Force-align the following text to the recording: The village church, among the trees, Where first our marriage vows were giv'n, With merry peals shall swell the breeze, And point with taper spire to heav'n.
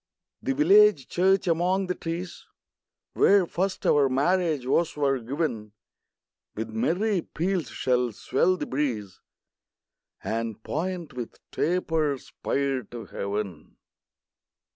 The 0.41 0.55
village 0.55 1.09
church, 1.09 1.45
among 1.47 1.85
the 1.85 1.93
trees, 1.93 2.47
Where 3.13 3.45
first 3.45 3.85
our 3.85 4.09
marriage 4.09 4.65
vows 4.65 4.97
were 4.97 5.19
giv'n, 5.19 5.73
With 6.55 6.71
merry 6.71 7.21
peals 7.21 7.69
shall 7.69 8.11
swell 8.11 8.57
the 8.57 8.65
breeze, 8.65 9.19
And 10.23 10.63
point 10.63 11.13
with 11.13 11.35
taper 11.51 12.17
spire 12.17 12.81
to 12.85 13.05
heav'n. 13.05 13.77